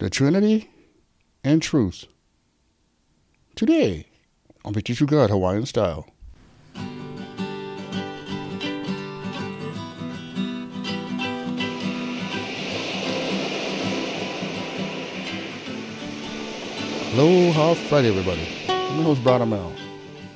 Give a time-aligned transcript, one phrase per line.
[0.00, 0.70] the Trinity
[1.44, 2.06] and truth.
[3.54, 4.06] Today,
[4.64, 6.06] on Victory True God Hawaiian style.
[17.12, 18.48] Aloha Friday, everybody.
[18.70, 19.70] I'm your host, Brother Mel.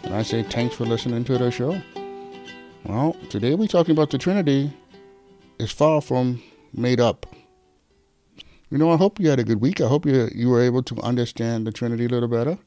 [0.03, 1.81] And I say thanks for listening to the show.
[2.85, 4.71] Well, today we're talking about the Trinity.
[5.59, 6.43] It's far from
[6.75, 7.25] made up.
[8.75, 9.81] You know, I hope you had a good week.
[9.81, 12.59] I hope you you were able to understand the Trinity a little better.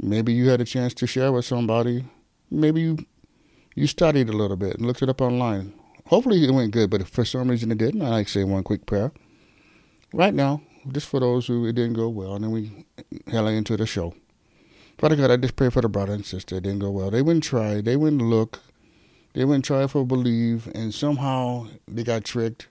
[0.00, 2.04] Maybe you had a chance to share with somebody.
[2.48, 2.98] Maybe you
[3.74, 5.72] you studied a little bit and looked it up online.
[6.06, 8.44] Hopefully it went good, but if for some reason it didn't, I'd like to say
[8.44, 9.10] one quick prayer.
[10.12, 12.86] Right now, just for those who it didn't go well, and then we
[13.26, 14.14] hella into the show.
[14.96, 16.58] Father God, I just pray for the brother and sister.
[16.58, 17.10] It didn't go well.
[17.10, 17.80] They wouldn't try.
[17.80, 18.60] They wouldn't look.
[19.32, 22.68] They wouldn't try for believe, and somehow they got tricked.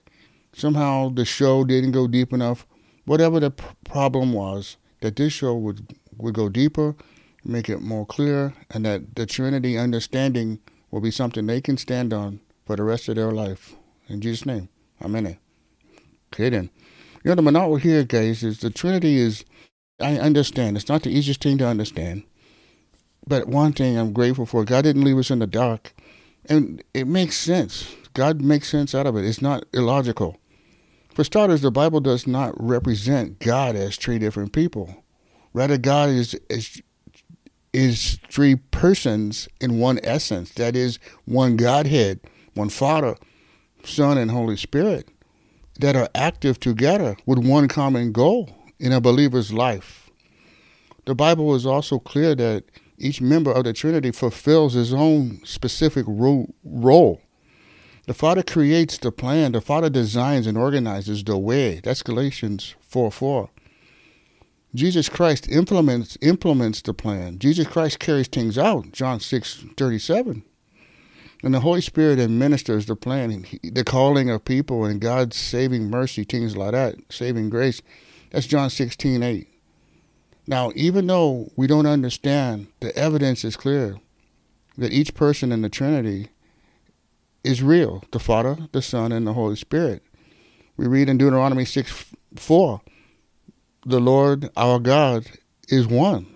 [0.56, 2.66] Somehow the show didn't go deep enough.
[3.04, 3.52] Whatever the
[3.84, 6.96] problem was, that this show would would go deeper,
[7.44, 12.14] make it more clear, and that the Trinity understanding will be something they can stand
[12.14, 13.76] on for the rest of their life.
[14.08, 14.70] In Jesus' name,
[15.04, 15.36] Amen.
[16.36, 16.70] Then.
[17.22, 19.44] You know, the monotony here, guys, is the Trinity is,
[20.00, 22.24] I understand, it's not the easiest thing to understand.
[23.26, 25.94] But one thing I'm grateful for, God didn't leave us in the dark.
[26.48, 27.94] And it makes sense.
[28.14, 29.24] God makes sense out of it.
[29.24, 30.38] It's not illogical.
[31.16, 35.02] For starters, the Bible does not represent God as three different people.
[35.54, 36.82] Rather, God is, is,
[37.72, 40.52] is three persons in one essence.
[40.52, 42.20] That is, one Godhead,
[42.52, 43.16] one Father,
[43.82, 45.08] Son, and Holy Spirit
[45.80, 50.10] that are active together with one common goal in a believer's life.
[51.06, 52.64] The Bible is also clear that
[52.98, 57.22] each member of the Trinity fulfills his own specific ro- role.
[58.06, 61.80] The Father creates the plan, the Father designs and organizes the way.
[61.82, 63.50] That's Galatians 4 4.
[64.76, 67.40] Jesus Christ implements implements the plan.
[67.40, 68.92] Jesus Christ carries things out.
[68.92, 70.44] John 6 37.
[71.42, 76.24] And the Holy Spirit administers the plan, the calling of people, and God's saving mercy,
[76.24, 77.82] things like that, saving grace.
[78.30, 79.48] That's John 16, 8.
[80.46, 83.96] Now, even though we don't understand, the evidence is clear
[84.78, 86.30] that each person in the Trinity
[87.46, 90.02] is real the Father, the Son, and the Holy Spirit.
[90.76, 92.80] We read in Deuteronomy 6 4,
[93.86, 95.26] the Lord our God
[95.68, 96.26] is one.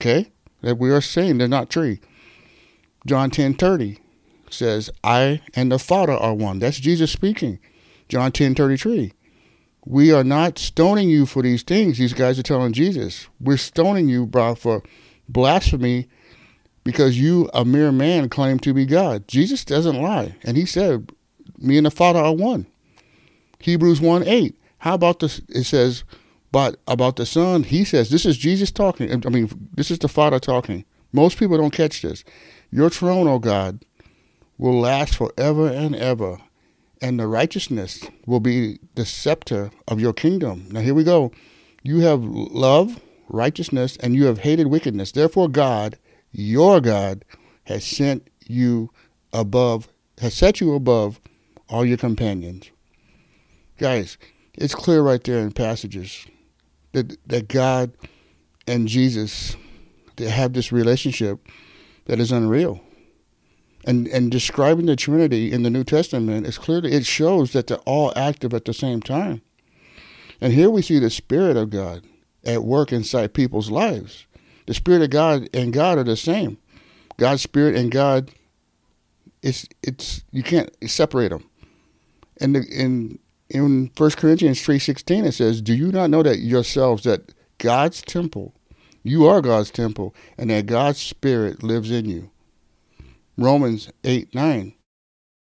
[0.00, 0.30] Okay?
[0.60, 2.00] That we are saying they're not three.
[3.06, 3.98] John 10 30
[4.50, 6.58] says, I and the Father are one.
[6.58, 7.58] That's Jesus speaking.
[8.08, 9.12] John 10 33.
[9.86, 11.98] We are not stoning you for these things.
[11.98, 14.82] These guys are telling Jesus, We're stoning you, bro, for
[15.28, 16.08] blasphemy
[16.88, 19.28] because you, a mere man, claim to be God.
[19.28, 20.34] Jesus doesn't lie.
[20.42, 21.12] And he said,
[21.58, 22.64] Me and the Father are one.
[23.58, 24.58] Hebrews 1 8.
[24.78, 25.42] How about this?
[25.50, 26.02] It says,
[26.50, 29.22] but about the Son, he says, This is Jesus talking.
[29.26, 30.86] I mean, this is the Father talking.
[31.12, 32.24] Most people don't catch this.
[32.70, 33.84] Your throne, O God,
[34.56, 36.38] will last forever and ever,
[37.02, 40.68] and the righteousness will be the scepter of your kingdom.
[40.70, 41.32] Now, here we go.
[41.82, 42.98] You have love,
[43.28, 45.12] righteousness, and you have hated wickedness.
[45.12, 45.98] Therefore, God,
[46.32, 47.24] your God,
[47.64, 48.90] has sent you
[49.32, 51.20] above, has set you above
[51.68, 52.70] all your companions.
[53.78, 54.18] Guys,
[54.54, 56.26] it's clear right there in passages
[56.92, 57.92] that, that God
[58.66, 59.56] and Jesus
[60.18, 61.48] they have this relationship
[62.06, 62.80] that is unreal.
[63.84, 67.78] And and describing the Trinity in the New Testament is clearly it shows that they're
[67.78, 69.40] all active at the same time.
[70.40, 72.04] And here we see the Spirit of God
[72.44, 74.26] at work inside people's lives.
[74.68, 76.58] The Spirit of God and God are the same.
[77.16, 78.30] God's Spirit and God,
[79.42, 81.48] it's it's you can't separate them.
[82.38, 83.18] And the, in
[83.48, 88.52] in 1 Corinthians 3:16 it says, "Do you not know that yourselves that God's temple,
[89.02, 92.30] you are God's temple, and that God's spirit lives in you?"
[93.38, 94.74] Romans 8 9.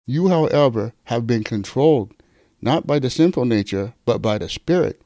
[0.06, 2.14] You, however, have been controlled
[2.62, 5.02] not by the sinful nature, but by the Spirit.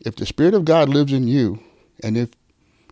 [0.00, 1.60] If the Spirit of God lives in you,
[2.02, 2.28] and if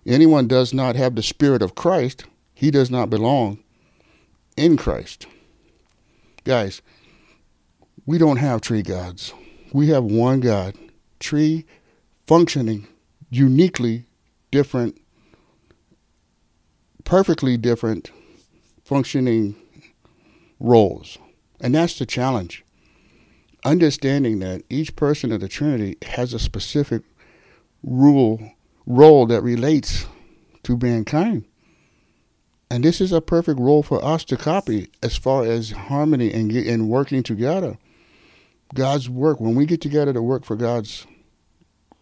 [0.07, 3.59] anyone does not have the Spirit of Christ, he does not belong
[4.57, 5.27] in Christ.
[6.45, 6.83] Guys,
[8.07, 9.33] we don't have three gods.
[9.73, 10.77] We have one God,
[11.21, 11.65] three
[12.27, 12.87] functioning
[13.33, 14.05] uniquely
[14.51, 15.01] different,
[17.05, 18.11] perfectly different
[18.85, 19.57] functioning
[20.61, 21.17] roles.
[21.61, 22.65] And that's the challenge.
[23.65, 27.03] Understanding that each person of the Trinity has a specific
[27.83, 28.53] rule
[28.87, 30.07] role that relates
[30.65, 31.45] to mankind.
[32.71, 36.51] And this is a perfect role for us to copy as far as harmony and,
[36.51, 37.77] and working together.
[38.75, 41.07] God's work, when we get together to work for God's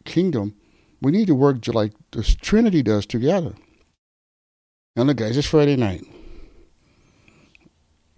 [0.05, 0.55] kingdom,
[1.03, 3.55] we need to work like the Trinity does together.
[4.94, 6.05] And look, guys, it's Friday night.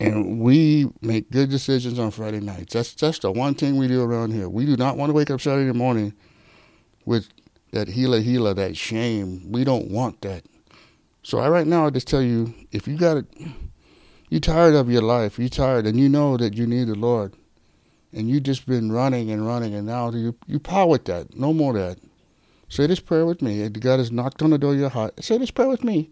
[0.00, 2.74] And we make good decisions on Friday nights.
[2.74, 4.48] That's that's the one thing we do around here.
[4.48, 6.12] We do not want to wake up Saturday morning
[7.04, 7.28] with
[7.72, 9.50] that healer healer, that shame.
[9.50, 10.44] We don't want that.
[11.22, 13.26] So I right now I just tell you, if you got it
[14.28, 17.34] you tired of your life, you tired and you know that you need the Lord.
[18.14, 21.36] And you just been running and running and now you you power with that.
[21.36, 21.98] No more that.
[22.68, 23.68] Say this prayer with me.
[23.68, 25.22] God has knocked on the door of your heart.
[25.22, 26.10] Say this prayer with me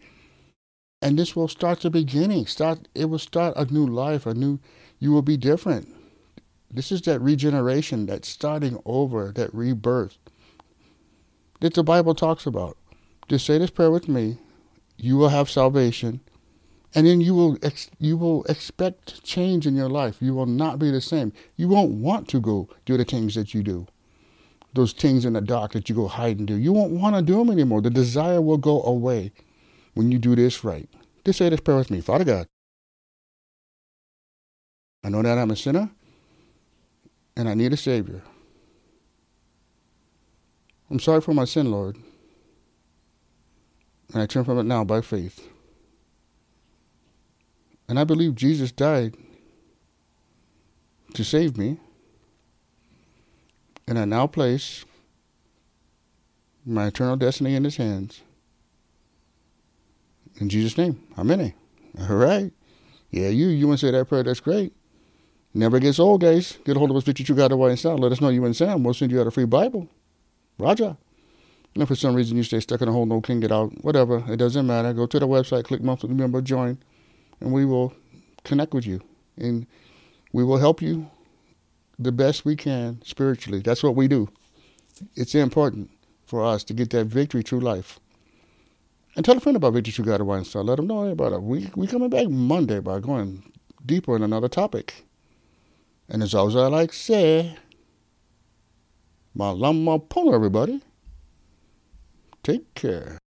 [1.03, 2.47] and this will start the beginning.
[2.47, 4.61] Start it will start a new life, a new
[4.99, 5.89] you will be different.
[6.73, 10.19] This is that regeneration, that starting over, that rebirth
[11.61, 12.77] that the Bible talks about.
[13.29, 14.39] Just say this prayer with me.
[14.97, 16.21] You will have salvation,
[16.95, 20.17] and then you will ex- you will expect change in your life.
[20.21, 21.33] You will not be the same.
[21.57, 23.87] You won't want to go do the things that you do,
[24.75, 26.55] those things in the dark that you go hide and do.
[26.55, 27.81] You won't want to do them anymore.
[27.81, 29.33] The desire will go away
[29.95, 30.89] when you do this right.
[31.25, 32.01] Just say this prayer with me.
[32.01, 32.47] Father God,
[35.05, 35.91] I know that I'm a sinner
[37.37, 38.23] and I need a Savior.
[40.91, 41.97] I'm sorry for my sin, Lord.
[44.13, 45.49] And I turn from it now by faith.
[47.89, 49.15] And I believe Jesus died
[51.15, 51.79] to save me.
[53.87, 54.85] And I now place
[56.65, 58.23] my eternal destiny in his hands.
[60.41, 61.53] In Jesus' name, amen.
[61.99, 62.53] All right.
[63.11, 64.23] Yeah, you you want to say that prayer?
[64.23, 64.73] That's great.
[65.53, 66.59] Never gets old, guys.
[66.65, 67.99] Get a hold of us, Victory True God, Hawaiian Style.
[67.99, 68.85] Let us know you and Sam.
[68.85, 69.89] We'll send you out a free Bible.
[70.61, 70.97] Roger.
[71.75, 73.73] And if for some reason you stay stuck in a hole, no can get out,
[73.85, 74.93] whatever, it doesn't matter.
[74.93, 76.79] Go to the website, click monthly member, join,
[77.41, 77.95] and we will
[78.45, 79.01] connect with you.
[79.37, 79.67] And
[80.33, 81.11] we will help you
[81.99, 83.61] the best we can spiritually.
[83.61, 84.29] That's what we do.
[85.15, 85.91] It's important
[86.27, 87.99] for us to get that victory through life.
[89.17, 90.65] And tell a friend about Victory True God Hawaiian Style.
[90.65, 91.43] Let them know about it.
[91.43, 93.43] We we coming back Monday by going
[93.85, 95.05] deeper in another topic.
[96.09, 97.57] And as always I like to say,
[99.37, 100.81] Malama Pono, everybody.
[102.43, 103.19] Take care.